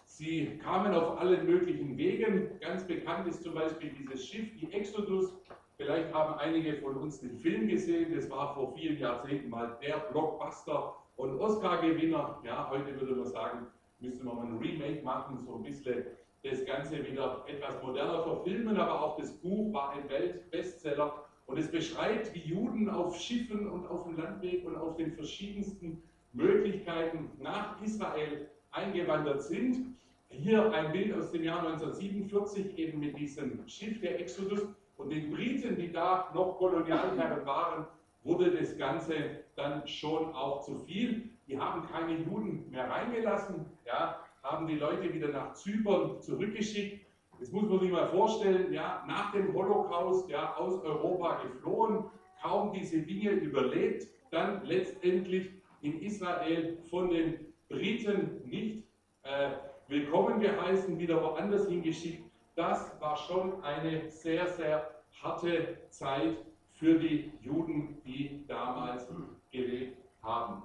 [0.05, 2.57] Sie kamen auf allen möglichen Wegen.
[2.61, 5.33] Ganz bekannt ist zum Beispiel dieses Schiff, die Exodus.
[5.75, 8.15] Vielleicht haben einige von uns den Film gesehen.
[8.15, 12.41] Das war vor vielen Jahrzehnten mal der Blockbuster und Oscar-Gewinner.
[12.45, 13.67] Ja, heute würde man sagen,
[13.99, 16.05] müsste man mal ein Remake machen, so ein bisschen
[16.43, 18.77] das Ganze wieder etwas moderner verfilmen.
[18.77, 23.85] Aber auch das Buch war ein Weltbestseller und es beschreibt, wie Juden auf Schiffen und
[23.87, 26.01] auf dem Landweg und auf den verschiedensten
[26.39, 29.95] Möglichkeiten nach Israel eingewandert sind.
[30.29, 34.61] Hier ein Bild aus dem Jahr 1947, eben mit diesem Schiff der Exodus
[34.97, 37.85] und den Briten, die da noch Kolonialherren waren,
[38.23, 41.29] wurde das Ganze dann schon auch zu viel.
[41.47, 47.05] Die haben keine Juden mehr reingelassen, ja, haben die Leute wieder nach Zypern zurückgeschickt.
[47.39, 52.05] Das muss man sich mal vorstellen, ja, nach dem Holocaust ja, aus Europa geflohen,
[52.41, 58.83] kaum diese Dinge überlebt, dann letztendlich in Israel von den Briten nicht
[59.23, 59.51] äh,
[59.87, 62.23] willkommen geheißen, wieder woanders hingeschickt.
[62.55, 64.89] Das war schon eine sehr, sehr
[65.21, 66.37] harte Zeit
[66.73, 69.07] für die Juden, die damals
[69.51, 70.63] gelebt haben.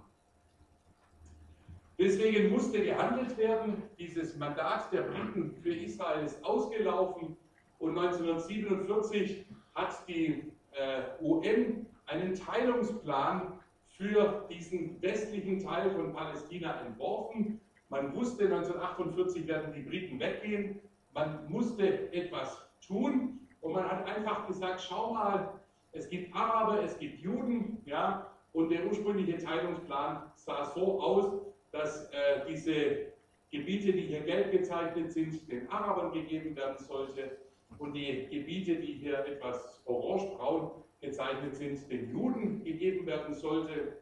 [1.98, 3.82] Deswegen musste gehandelt werden.
[3.98, 7.36] Dieses Mandat der Briten für Israel ist ausgelaufen
[7.78, 13.52] und 1947 hat die äh, UN einen Teilungsplan
[13.96, 17.60] für diesen westlichen Teil von Palästina entworfen.
[17.88, 20.80] Man wusste, 1948 werden die Briten weggehen.
[21.12, 25.60] Man musste etwas tun und man hat einfach gesagt, schau mal,
[25.92, 32.10] es gibt Araber, es gibt Juden, ja, und der ursprüngliche Teilungsplan sah so aus, dass
[32.10, 33.12] äh, diese
[33.50, 37.38] Gebiete, die hier gelb gezeichnet sind, den Arabern gegeben werden sollte
[37.78, 43.98] und die Gebiete, die hier etwas orange-braun gezeichnet sind, den Juden gegeben werden sollte.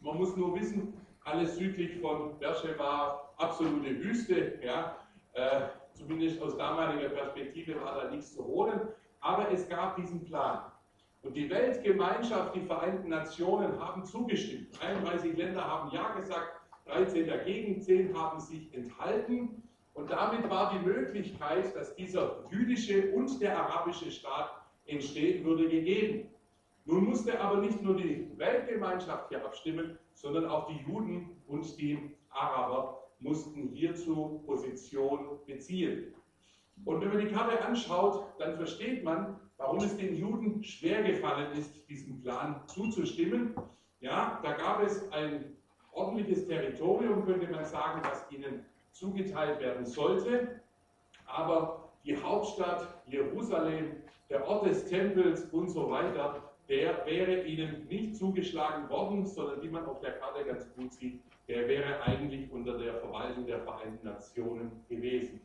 [0.00, 0.94] Man muss nur wissen,
[1.24, 4.98] alles südlich von Beersheba absolute Wüste, ja,
[5.32, 5.62] äh,
[5.94, 8.80] zumindest aus damaliger Perspektive war da nichts zu holen,
[9.20, 10.70] aber es gab diesen Plan.
[11.22, 14.78] Und die Weltgemeinschaft, die Vereinten Nationen haben zugestimmt.
[14.82, 19.62] 31 Länder haben Ja gesagt, 13 dagegen, 10 haben sich enthalten.
[19.94, 24.50] Und damit war die Möglichkeit, dass dieser jüdische und der arabische Staat
[24.86, 26.28] entstehen würde, gegeben.
[26.84, 32.10] Nun musste aber nicht nur die Weltgemeinschaft hier abstimmen, sondern auch die Juden und die
[32.30, 36.14] Araber mussten hierzu Position beziehen.
[36.84, 41.52] Und wenn man die Karte anschaut, dann versteht man, warum es den Juden schwer gefallen
[41.52, 43.54] ist, diesem Plan zuzustimmen.
[44.00, 45.56] Ja, da gab es ein
[45.92, 50.60] ordentliches Territorium, könnte man sagen, das ihnen zugeteilt werden sollte.
[51.26, 58.16] Aber die Hauptstadt Jerusalem, der Ort des Tempels und so weiter, der wäre ihnen nicht
[58.16, 62.78] zugeschlagen worden, sondern wie man auf der Karte ganz gut sieht, der wäre eigentlich unter
[62.78, 65.40] der Verwaltung der Vereinten Nationen gewesen.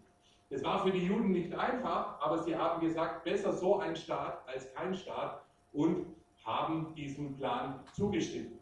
[0.49, 4.47] Das war für die Juden nicht einfach, aber sie haben gesagt, besser so ein Staat
[4.47, 6.07] als kein Staat und
[6.43, 8.59] haben diesem Plan zugestimmt.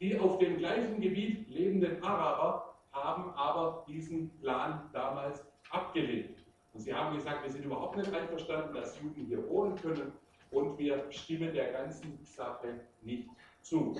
[0.00, 6.41] Die auf dem gleichen Gebiet lebenden Araber haben aber diesen Plan damals abgelehnt.
[6.74, 10.12] Und sie haben gesagt, wir sind überhaupt nicht einverstanden, dass Juden hier wohnen können
[10.50, 13.28] und wir stimmen der ganzen Sache nicht
[13.60, 13.96] zu.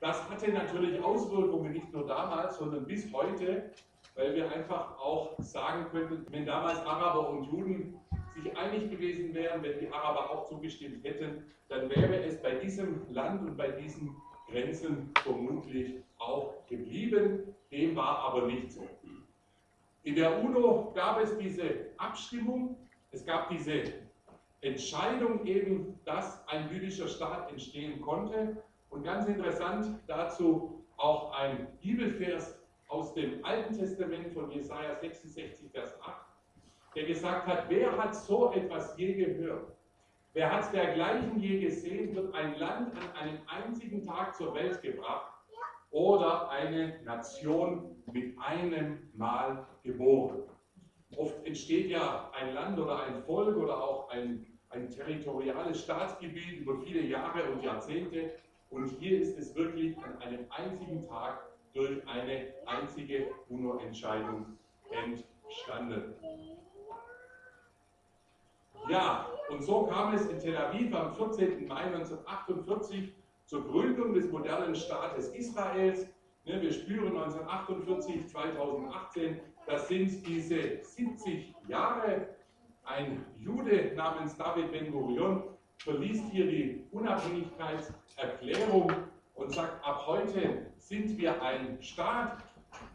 [0.00, 3.70] Das hatte natürlich Auswirkungen nicht nur damals, sondern bis heute,
[4.14, 7.98] weil wir einfach auch sagen könnten, wenn damals Araber und Juden
[8.34, 13.02] sich einig gewesen wären, wenn die Araber auch zugestimmt hätten, dann wäre es bei diesem
[13.12, 14.14] Land und bei diesen
[14.50, 17.54] Grenzen vermutlich auch geblieben.
[17.70, 18.86] Dem war aber nicht so.
[20.04, 22.76] In der UNO gab es diese Abstimmung,
[23.10, 23.84] es gab diese
[24.60, 28.62] Entscheidung eben, dass ein jüdischer Staat entstehen konnte.
[28.90, 35.98] Und ganz interessant dazu auch ein Bibelvers aus dem Alten Testament von Jesaja 66, Vers
[36.02, 36.14] 8,
[36.94, 39.72] der gesagt hat: Wer hat so etwas je gehört?
[40.34, 42.14] Wer hat dergleichen je gesehen?
[42.14, 45.32] Wird ein Land an einem einzigen Tag zur Welt gebracht
[45.90, 50.42] oder eine Nation mit einem Mal geboren?
[51.16, 54.44] Oft entsteht ja ein Land oder ein Volk oder auch ein
[54.74, 58.32] ein territoriales Staatsgebiet über viele Jahre und Jahrzehnte.
[58.70, 61.40] Und hier ist es wirklich an einem einzigen Tag
[61.72, 64.46] durch eine einzige UNO-Entscheidung
[64.90, 66.14] entstanden.
[68.88, 71.66] Ja, und so kam es in Tel Aviv am 14.
[71.66, 73.12] Mai 1948
[73.46, 76.06] zur Gründung des modernen Staates Israels.
[76.44, 82.28] Ne, wir spüren 1948, 2018, das sind diese 70 Jahre
[82.84, 85.42] ein Jude namens David Ben-Gurion
[85.78, 88.92] verliest hier die Unabhängigkeitserklärung
[89.34, 92.38] und sagt, ab heute sind wir ein Staat.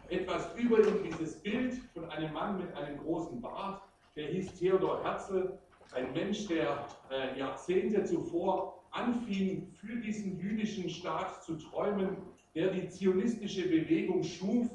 [0.10, 3.82] Etwas über dieses Bild von einem Mann mit einem großen Bart,
[4.16, 5.60] der hieß Theodor Herzl,
[5.94, 12.18] ein Mensch, der äh, Jahrzehnte zuvor anfing, für diesen jüdischen Staat zu träumen,
[12.56, 14.68] der die zionistische Bewegung schuf,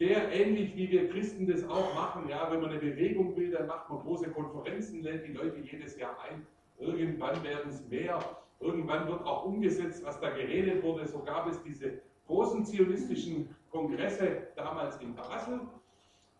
[0.00, 3.66] der ähnlich wie wir Christen das auch machen, ja, wenn man eine Bewegung will, dann
[3.66, 6.46] macht man große Konferenzen, lädt die Leute jedes Jahr ein.
[6.78, 8.18] Irgendwann werden es mehr,
[8.60, 11.06] irgendwann wird auch umgesetzt, was da geredet wurde.
[11.06, 15.60] So gab es diese großen zionistischen Kongresse damals in Basel.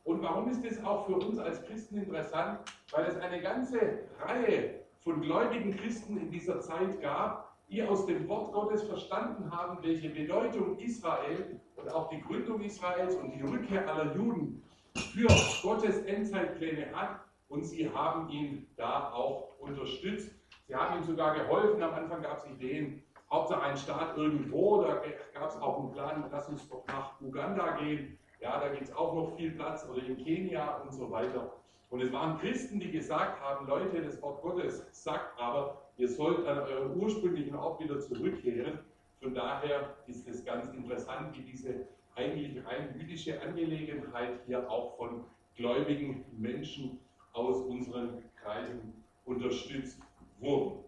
[0.04, 2.60] Und warum ist das auch für uns als Christen interessant?
[2.92, 8.28] Weil es eine ganze Reihe von gläubigen Christen in dieser Zeit gab, die aus dem
[8.28, 13.88] Wort Gottes verstanden haben, welche Bedeutung Israel und auch die Gründung Israels und die Rückkehr
[13.88, 14.62] aller Juden
[14.96, 15.28] für
[15.62, 17.20] Gottes Endzeitpläne hat.
[17.48, 20.32] Und sie haben ihn da auch unterstützt.
[20.66, 21.82] Sie haben ihm sogar geholfen.
[21.82, 24.82] Am Anfang gab es Ideen, Hauptsache ein Staat irgendwo.
[24.82, 25.02] Da
[25.32, 28.18] gab es auch einen Plan, lass uns doch nach Uganda gehen.
[28.40, 31.52] Ja, da gibt es auch noch viel Platz oder in Kenia und so weiter.
[31.90, 36.46] Und es waren Christen, die gesagt haben, Leute, das Wort Gottes sagt aber, ihr sollt
[36.46, 38.78] an euren ursprünglichen Ort wieder zurückkehren.
[39.22, 41.86] Von daher ist es ganz interessant, wie diese
[42.16, 45.24] eigentlich rein jüdische Angelegenheit hier auch von
[45.56, 46.98] gläubigen Menschen
[47.32, 50.00] aus unseren Kreisen unterstützt
[50.38, 50.84] wurde.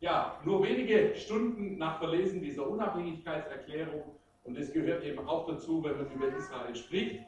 [0.00, 4.02] Ja, nur wenige Stunden nach Verlesen dieser Unabhängigkeitserklärung
[4.44, 7.20] und das gehört eben auch dazu, wenn man über Israel spricht,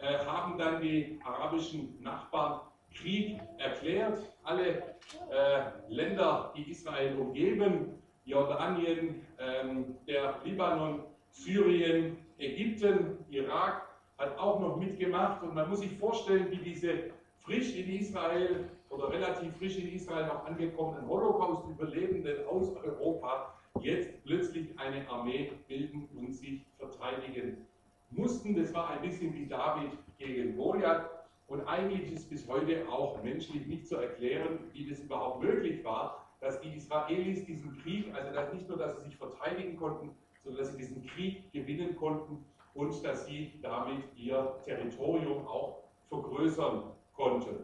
[0.00, 2.60] äh, haben dann die arabischen Nachbarn
[2.94, 4.18] Krieg erklärt.
[4.50, 4.96] Alle
[5.30, 13.86] äh, Länder, die Israel umgeben, Jordanien, ähm, der Libanon, Syrien, Ägypten, Irak,
[14.18, 15.44] hat auch noch mitgemacht.
[15.44, 20.26] Und man muss sich vorstellen, wie diese frisch in Israel oder relativ frisch in Israel
[20.26, 27.68] noch angekommenen Holocaust-Überlebenden aus Europa jetzt plötzlich eine Armee bilden und sich verteidigen
[28.10, 28.56] mussten.
[28.56, 31.19] Das war ein bisschen wie David gegen Goliath.
[31.50, 36.30] Und eigentlich ist bis heute auch menschlich nicht zu erklären, wie das überhaupt möglich war,
[36.40, 40.10] dass die Israelis diesen Krieg, also dass nicht nur, dass sie sich verteidigen konnten,
[40.44, 46.84] sondern dass sie diesen Krieg gewinnen konnten und dass sie damit ihr Territorium auch vergrößern
[47.14, 47.56] konnten.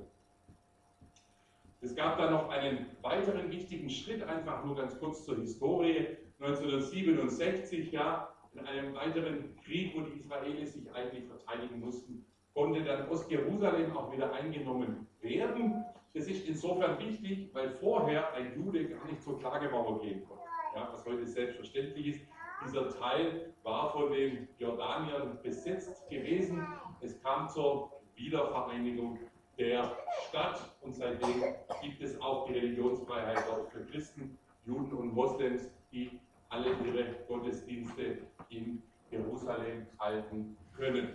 [1.81, 6.09] Es gab dann noch einen weiteren wichtigen Schritt, einfach nur ganz kurz zur Historie.
[6.40, 13.07] 1967, ja, in einem weiteren Krieg, wo die Israelis sich eigentlich verteidigen mussten, konnte dann
[13.11, 15.85] Ostjerusalem auch wieder eingenommen werden.
[16.14, 20.42] Das ist insofern wichtig, weil vorher ein Jude gar nicht zur Klagemauer gehen konnte,
[20.75, 22.21] ja, was heute selbstverständlich ist.
[22.64, 26.66] Dieser Teil war von den Jordaniern besetzt gewesen.
[27.03, 29.19] Es kam zur Wiedervereinigung
[29.59, 29.95] der
[30.27, 31.42] Stadt und seitdem
[31.83, 38.16] gibt es auch die Religionsfreiheit dort für Christen, Juden und Moslems, die alle ihre Gottesdienste
[38.49, 41.14] in Jerusalem halten können.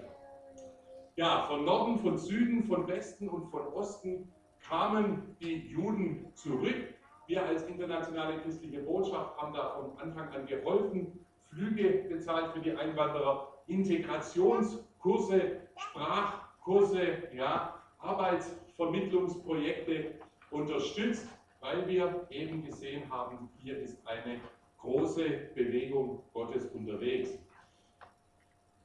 [1.21, 4.27] Ja, von Norden, von Süden, von Westen und von Osten
[4.67, 6.95] kamen die Juden zurück.
[7.27, 12.71] Wir als internationale christliche Botschaft haben da von Anfang an geholfen, Flüge bezahlt für die
[12.71, 20.15] Einwanderer, Integrationskurse, Sprachkurse, ja, Arbeitsvermittlungsprojekte
[20.49, 21.27] unterstützt,
[21.59, 24.39] weil wir eben gesehen haben, hier ist eine
[24.79, 27.37] große Bewegung Gottes unterwegs.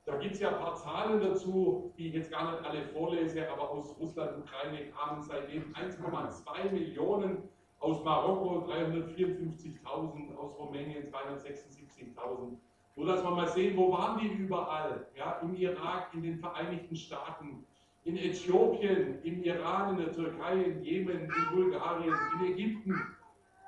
[0.07, 3.51] Da gibt es ja ein paar Zahlen dazu, die ich jetzt gar nicht alle vorlese,
[3.51, 7.39] aber aus Russland, Ukraine kamen seitdem 1,2 Millionen,
[7.81, 12.57] aus Marokko 354.000, aus Rumänien 276.000.
[12.95, 15.09] Nur dass wir mal sehen, wo waren die überall?
[15.17, 17.67] Ja, Im Irak, in den Vereinigten Staaten,
[18.05, 22.95] in Äthiopien, im Iran, in der Türkei, in Jemen, in Bulgarien, in Ägypten,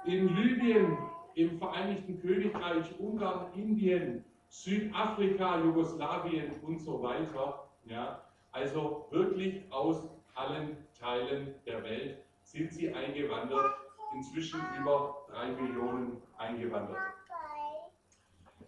[0.04, 0.96] in Libyen,
[1.34, 7.68] im Vereinigten Königreich, Ungarn, Indien, Südafrika, Jugoslawien und so weiter.
[7.84, 13.74] Ja, also wirklich aus allen Teilen der Welt sind sie eingewandert,
[14.14, 16.98] inzwischen über drei Millionen eingewandert.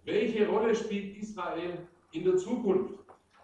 [0.05, 3.01] Welche Rolle spielt Israel in der Zukunft?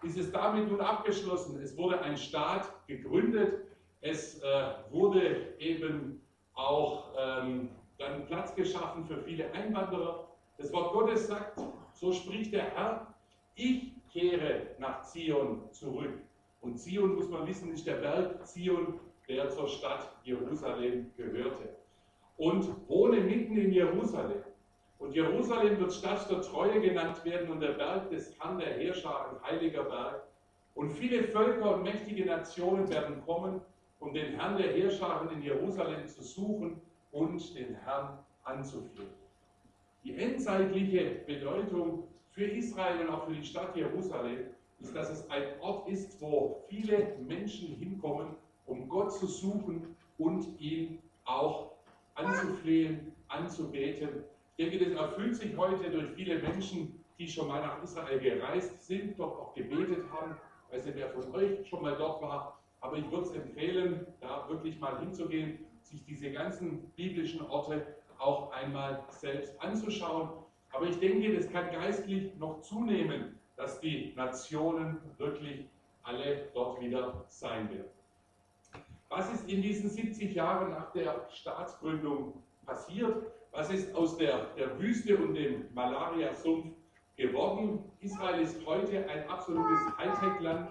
[0.07, 1.61] ist es damit nun abgeschlossen.
[1.61, 3.65] Es wurde ein Staat gegründet.
[4.01, 6.21] Es äh, wurde eben
[6.55, 10.29] auch ähm, dann Platz geschaffen für viele Einwanderer.
[10.59, 11.61] Das Wort Gottes sagt,
[11.97, 13.15] so spricht der Herr,
[13.55, 16.13] ich kehre nach Zion zurück.
[16.61, 21.77] Und Zion, muss man wissen, ist der Berg Zion, der zur Stadt Jerusalem gehörte.
[22.37, 24.43] Und wohne mitten in Jerusalem.
[24.99, 29.31] Und Jerusalem wird Stadt der Treue genannt werden und der Berg des Herrn der Herrscher,
[29.31, 30.23] ein heiliger Berg.
[30.75, 33.63] Und viele Völker und mächtige Nationen werden kommen,
[34.01, 36.81] um den Herrn der Herrscher in Jerusalem zu suchen
[37.13, 39.26] und den Herrn anzuflehen.
[40.07, 44.47] Die endzeitliche Bedeutung für Israel und auch für die Stadt Jerusalem
[44.79, 48.29] ist, dass es ein Ort ist, wo viele Menschen hinkommen,
[48.67, 51.73] um Gott zu suchen und ihn auch
[52.15, 54.25] anzuflehen, anzubeten
[54.59, 58.87] ich denke, das erfüllt sich heute durch viele Menschen, die schon mal nach Israel gereist
[58.87, 60.35] sind, dort auch gebetet haben.
[60.69, 64.07] Ich weiß nicht, wer von euch schon mal dort war, aber ich würde es empfehlen,
[64.23, 67.87] da wirklich mal hinzugehen, sich diese ganzen biblischen Orte
[68.19, 70.31] auch einmal selbst anzuschauen.
[70.73, 75.67] Aber ich denke, das kann geistlich noch zunehmen, dass die Nationen wirklich
[76.03, 77.91] alle dort wieder sein werden.
[79.09, 83.27] Was ist in diesen 70 Jahren nach der Staatsgründung passiert?
[83.53, 86.75] Was ist aus der, der Wüste und dem Malaria-Sumpf
[87.17, 87.79] geworden?
[88.01, 90.69] Israel ist heute ein absolutes Hightech-Land,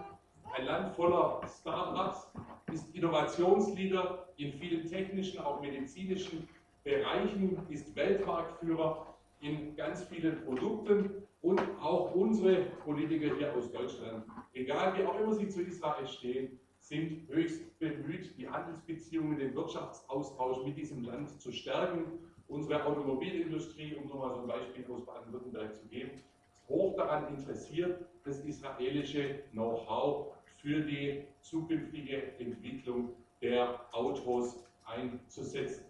[0.53, 2.31] ein Land voller Start-ups,
[2.71, 6.47] ist Innovationsleader in vielen technischen, auch medizinischen
[6.85, 14.23] Bereichen, ist Weltmarktführer in ganz vielen Produkten und auch unsere Politiker hier aus Deutschland,
[14.53, 20.63] egal wie auch immer sie zu Israel stehen, sind höchst bemüht, die Handelsbeziehungen, den Wirtschaftsaustausch
[20.65, 25.87] mit diesem Land zu stärken Unsere Automobilindustrie, um nochmal so ein Beispiel aus Baden-Württemberg zu
[25.87, 26.11] geben,
[26.51, 33.09] ist hoch daran interessiert, das israelische Know-how für die zukünftige Entwicklung
[33.41, 35.85] der Autos einzusetzen.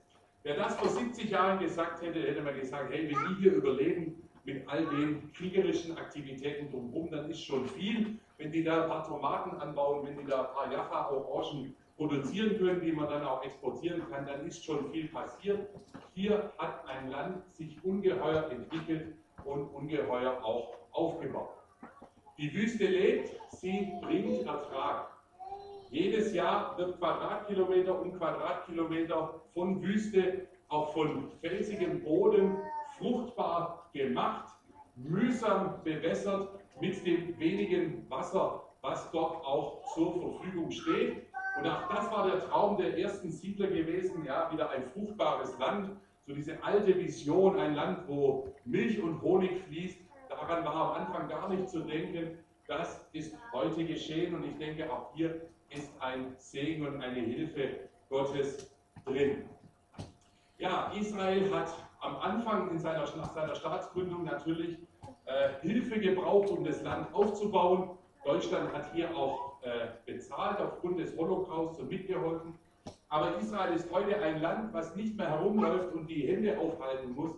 [0.45, 4.29] Wer das vor 70 Jahren gesagt hätte, hätte man gesagt, hey, wenn die hier überleben,
[4.43, 8.19] mit all den kriegerischen Aktivitäten drumherum, dann ist schon viel.
[8.37, 12.79] Wenn die da ein paar Tomaten anbauen, wenn die da ein paar Jaffa-Orangen produzieren können,
[12.79, 15.67] die man dann auch exportieren kann, dann ist schon viel passiert.
[16.13, 19.15] Hier hat ein Land sich ungeheuer entwickelt
[19.45, 21.57] und ungeheuer auch aufgebaut.
[22.37, 25.14] Die Wüste lebt, sie bringt Ertrag.
[25.91, 32.57] Jedes Jahr wird Quadratkilometer um Quadratkilometer von Wüste, auch von felsigem Boden,
[32.97, 34.53] fruchtbar gemacht,
[34.95, 36.49] mühsam bewässert
[36.81, 41.27] mit dem wenigen Wasser, was dort auch zur Verfügung steht.
[41.57, 45.91] Und auch das war der Traum der ersten Siedler gewesen, ja, wieder ein fruchtbares Land,
[46.27, 49.99] so diese alte Vision, ein Land, wo Milch und Honig fließt.
[50.29, 52.39] Daran war am Anfang gar nicht zu denken.
[52.67, 57.89] Das ist heute geschehen und ich denke, auch hier ist ein Segen und eine Hilfe
[58.09, 58.72] Gottes
[59.05, 59.43] drin.
[60.57, 64.78] Ja, Israel hat am Anfang in seiner, nach seiner Staatsgründung natürlich
[65.26, 67.89] äh, Hilfe gebraucht, um das Land aufzubauen.
[68.24, 72.53] Deutschland hat hier auch äh, bezahlt aufgrund des Holocaust und mitgeholfen.
[73.09, 77.32] Aber Israel ist heute ein Land, was nicht mehr herumläuft und die Hände aufhalten muss,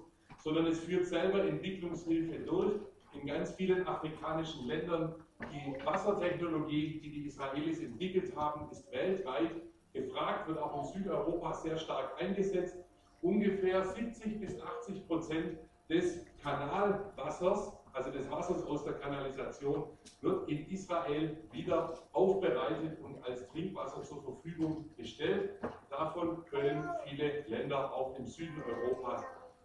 [0.44, 2.74] sondern es führt selber Entwicklungshilfe durch.
[3.14, 9.52] In ganz vielen afrikanischen Ländern die Wassertechnologie, die die Israelis entwickelt haben, ist weltweit
[9.94, 12.78] gefragt, wird auch in Südeuropa sehr stark eingesetzt.
[13.22, 15.58] Ungefähr 70 bis 80 Prozent
[15.90, 19.86] des Kanalwassers, also des Wassers aus der Kanalisation,
[20.22, 25.52] wird in Israel wieder aufbereitet und als Trinkwasser zur Verfügung gestellt.
[25.90, 29.24] Davon können viele Länder auch im Süden Europas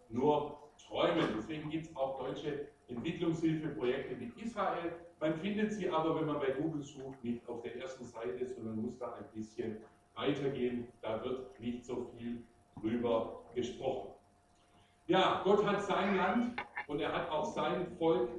[0.09, 0.62] nur
[0.93, 1.27] träumen.
[1.35, 4.93] Deswegen gibt es auch deutsche Entwicklungshilfeprojekte mit Israel.
[5.19, 8.81] Man findet sie aber, wenn man bei Google sucht, nicht auf der ersten Seite, sondern
[8.81, 9.77] muss da ein bisschen
[10.15, 10.87] weitergehen.
[11.01, 12.43] Da wird nicht so viel
[12.81, 14.09] drüber gesprochen.
[15.07, 18.29] Ja, Gott hat sein Land und er hat auch sein Volk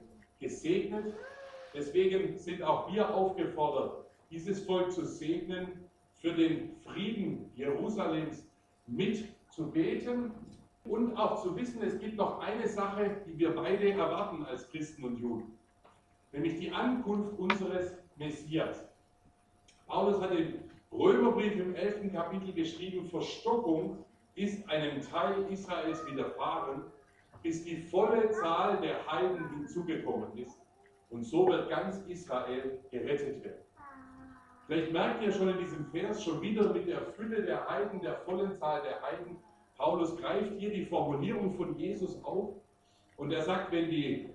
[0.40, 1.14] gesegnet.
[1.74, 5.88] Deswegen sind auch wir aufgefordert, dieses Volk zu segnen,
[6.20, 8.46] für den Frieden Jerusalems
[8.86, 10.32] mitzubeten
[10.84, 15.04] und auch zu wissen, es gibt noch eine Sache, die wir beide erwarten als Christen
[15.04, 15.58] und Juden,
[16.32, 18.84] nämlich die Ankunft unseres Messias.
[19.86, 20.54] Paulus hat im
[20.92, 22.12] Römerbrief im 11.
[22.12, 24.04] Kapitel geschrieben, Verstockung
[24.34, 26.82] ist einem Teil Israels widerfahren,
[27.42, 30.60] bis die volle Zahl der Heiden hinzugekommen ist.
[31.10, 33.64] Und so wird ganz Israel gerettet werden.
[34.66, 38.16] Vielleicht merkt ihr schon in diesem Vers schon wieder mit der Fülle der Heiden, der
[38.20, 39.36] vollen Zahl der Heiden,
[39.76, 42.54] Paulus greift hier die Formulierung von Jesus auf
[43.16, 44.28] und er sagt, wenn die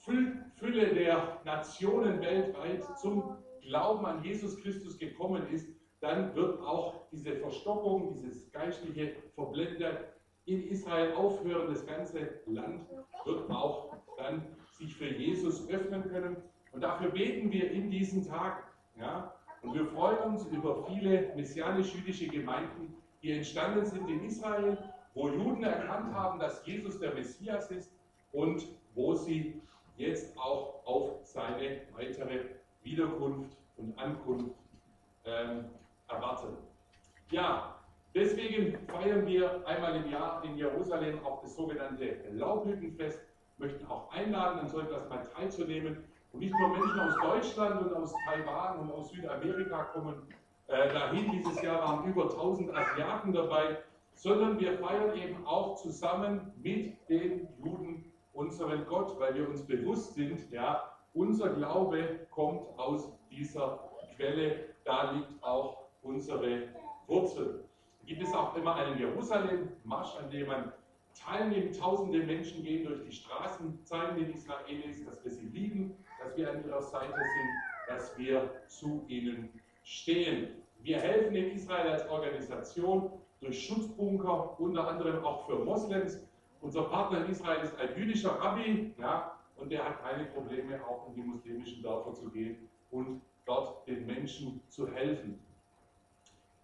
[0.00, 5.68] Fülle der Nationen weltweit zum Glauben an Jesus Christus gekommen ist,
[6.00, 9.98] dann wird auch diese Verstockung, dieses geistliche Verblenden
[10.46, 11.68] in Israel aufhören.
[11.68, 12.86] Das ganze Land
[13.24, 16.36] wird auch dann sich für Jesus öffnen können.
[16.72, 18.62] Und dafür beten wir in diesen Tagen.
[18.98, 19.34] Ja?
[19.62, 24.78] Und wir freuen uns über viele messianisch-jüdische Gemeinden, die entstanden sind in Israel,
[25.14, 27.92] wo Juden erkannt haben, dass Jesus der Messias ist
[28.32, 29.60] und wo sie
[29.96, 32.44] jetzt auch auf seine weitere
[32.82, 34.56] Wiederkunft und Ankunft
[35.24, 35.66] ähm,
[36.08, 36.56] erwarten.
[37.30, 37.76] Ja,
[38.14, 43.20] deswegen feiern wir einmal im Jahr in Jerusalem auch das sogenannte Laubhüttenfest,
[43.58, 46.04] möchten auch einladen, an so etwas mal teilzunehmen.
[46.32, 50.22] Und nicht nur Menschen aus Deutschland und aus Taiwan und aus Südamerika kommen
[50.70, 51.32] äh, dahin.
[51.32, 53.78] Dieses Jahr waren über 1000 Asiaten dabei,
[54.14, 60.14] sondern wir feiern eben auch zusammen mit den Juden unseren Gott, weil wir uns bewusst
[60.14, 63.80] sind, ja, unser Glaube kommt aus dieser
[64.16, 66.68] Quelle, da liegt auch unsere
[67.06, 67.64] Wurzel.
[68.06, 70.72] Gibt es auch immer einen Jerusalem-Marsch, an dem man
[71.14, 71.78] teilnimmt.
[71.78, 76.50] Tausende Menschen gehen durch die Straßen, zeigen den Israelis, dass wir sie lieben, dass wir
[76.50, 77.50] an ihrer Seite sind,
[77.88, 79.60] dass wir zu ihnen
[79.90, 80.48] stehen.
[80.82, 83.10] Wir helfen in Israel als Organisation
[83.40, 86.24] durch Schutzbunker, unter anderem auch für Moslems.
[86.60, 91.08] Unser Partner in Israel ist ein jüdischer Rabbi, ja, und der hat keine Probleme, auch
[91.08, 95.40] in die muslimischen Dörfer zu gehen und dort den Menschen zu helfen.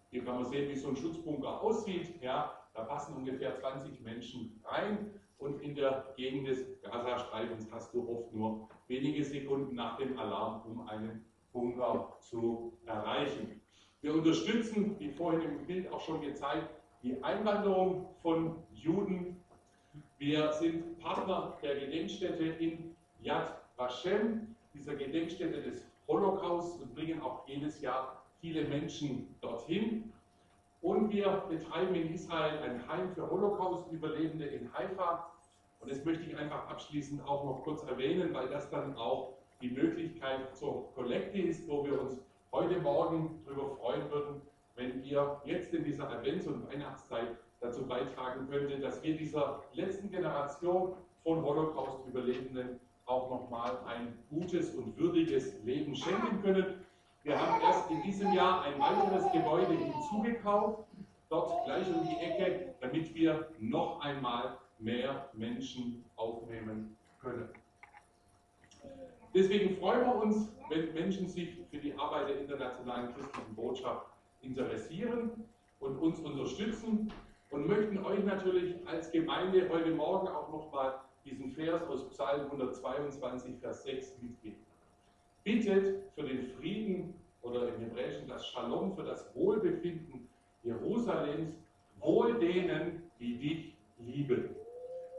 [0.09, 2.21] Hier kann man sehen, wie so ein Schutzbunker aussieht.
[2.21, 8.09] Ja, da passen ungefähr 20 Menschen rein und in der Gegend des Gazastreifens hast du
[8.09, 11.25] oft nur wenige Sekunden nach dem Alarm, um einen
[11.57, 13.59] Bunker zu erreichen.
[14.01, 16.69] Wir unterstützen, wie vorhin im Bild auch schon gezeigt,
[17.01, 19.41] die Einwanderung von Juden.
[20.19, 27.47] Wir sind Partner der Gedenkstätte in Yad Vashem, dieser Gedenkstätte des Holocaust und bringen auch
[27.47, 30.13] jedes Jahr viele Menschen dorthin.
[30.83, 35.31] Und wir betreiben in Israel ein Heim für Holocaust-Überlebende in Haifa.
[35.79, 39.69] Und das möchte ich einfach abschließend auch noch kurz erwähnen, weil das dann auch die
[39.69, 44.41] Möglichkeit zur Kollekte ist, wo wir uns heute Morgen darüber freuen würden,
[44.75, 50.11] wenn ihr jetzt in dieser Advents- und Weihnachtszeit dazu beitragen könntet, dass wir dieser letzten
[50.11, 50.93] Generation
[51.23, 56.85] von Holocaust-Überlebenden auch nochmal ein gutes und würdiges Leben schenken können.
[57.23, 60.85] Wir haben erst in diesem Jahr ein weiteres Gebäude hinzugekauft,
[61.29, 66.96] dort gleich um die Ecke, damit wir noch einmal mehr Menschen aufnehmen.
[69.37, 74.07] Deswegen freuen wir uns, wenn Menschen sich für die Arbeit der internationalen christlichen Botschaft
[74.41, 75.29] interessieren
[75.79, 77.13] und uns unterstützen
[77.51, 83.59] und möchten euch natürlich als Gemeinde heute Morgen auch nochmal diesen Vers aus Psalm 122,
[83.61, 84.57] Vers 6 mitgeben.
[85.43, 87.13] Bittet für den Frieden
[87.43, 90.27] oder im Hebräischen das Shalom, für das Wohlbefinden
[90.63, 91.55] Jerusalems,
[91.99, 94.49] wohl denen, die dich lieben.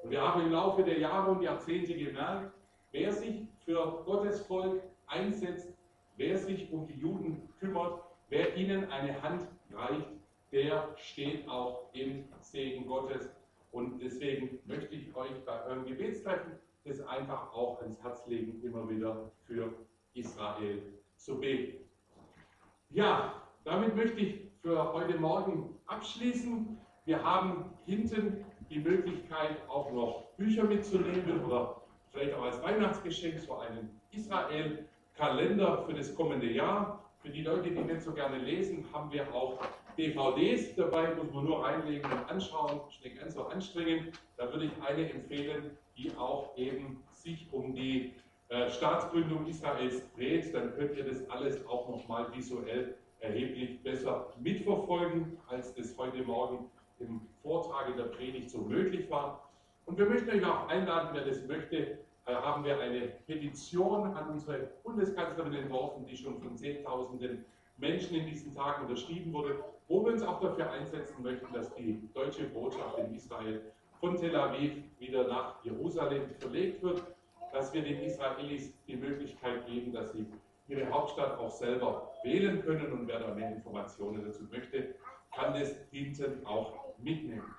[0.03, 2.53] Und wir haben im Laufe der Jahre und Jahrzehnte gemerkt,
[2.91, 5.75] wer sich für Gottes Volk einsetzt,
[6.17, 10.09] wer sich um die Juden kümmert, wer ihnen eine Hand reicht,
[10.53, 13.29] der steht auch im Segen Gottes.
[13.71, 16.53] Und deswegen möchte ich euch bei eurem Gebetstreffen
[16.87, 19.71] das einfach auch ans Herz legen, immer wieder für
[20.15, 20.83] Israel
[21.17, 21.85] zu beten.
[22.89, 26.79] Ja, damit möchte ich für heute Morgen abschließen.
[27.05, 31.78] Wir haben hinten die Möglichkeit, auch noch Bücher mitzunehmen oder
[32.19, 37.05] vielleicht auch als Weihnachtsgeschenk so einen Israel-Kalender für das kommende Jahr.
[37.23, 39.59] Für die Leute, die nicht so gerne lesen, haben wir auch
[39.97, 44.19] DVDs dabei, muss man nur reinlegen und anschauen, nicht ganz so anstrengend.
[44.37, 48.15] Da würde ich eine empfehlen, die auch eben sich um die
[48.49, 50.55] äh, Staatsgründung Israels dreht.
[50.55, 56.71] Dann könnt ihr das alles auch nochmal visuell erheblich besser mitverfolgen, als das heute Morgen
[57.01, 59.49] im Vortrag in der Predigt so möglich war.
[59.87, 61.99] Und wir möchten euch auch einladen, wer das möchte,
[62.35, 67.45] haben wir eine Petition an unsere Bundeskanzlerin entworfen, die schon von Zehntausenden
[67.79, 72.01] Menschen in diesen Tagen unterschrieben wurde, wo wir uns auch dafür einsetzen möchten, dass die
[72.13, 73.63] deutsche Botschaft in Israel
[74.01, 77.03] von Tel Aviv wieder nach Jerusalem verlegt wird,
[77.53, 80.27] dass wir den Israelis die Möglichkeit geben, dass sie
[80.69, 84.95] ihre Hauptstadt auch selber wählen können und wer da mehr Informationen dazu möchte,
[85.35, 87.55] kann das hinten auch mitnehmen.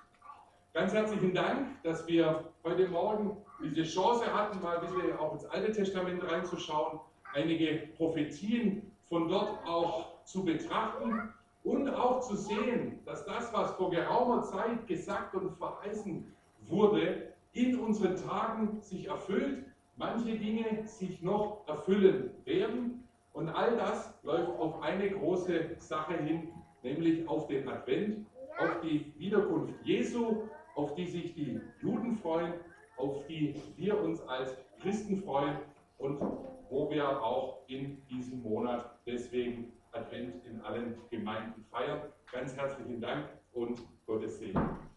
[0.72, 5.44] Ganz herzlichen Dank, dass wir heute Morgen diese Chance hatten, mal ein bisschen auch ins
[5.46, 7.00] Alte Testament reinzuschauen,
[7.34, 13.90] einige Prophetien von dort auch zu betrachten und auch zu sehen, dass das, was vor
[13.90, 16.32] geraumer Zeit gesagt und verheißen
[16.68, 19.64] wurde, in unseren Tagen sich erfüllt,
[19.96, 23.08] manche Dinge sich noch erfüllen werden.
[23.32, 26.52] Und all das läuft auf eine große Sache hin,
[26.84, 28.24] nämlich auf den Advent,
[28.56, 30.42] auf die Wiederkunft Jesu,
[30.80, 32.54] auf die sich die Juden freuen,
[32.96, 35.58] auf die wir uns als Christen freuen
[35.98, 36.18] und
[36.70, 42.00] wo wir auch in diesem Monat deswegen Advent in allen Gemeinden feiern.
[42.32, 44.89] Ganz herzlichen Dank und Gottes Segen.